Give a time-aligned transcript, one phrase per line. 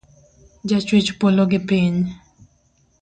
[0.69, 1.95] Ja chwech polo gi piny.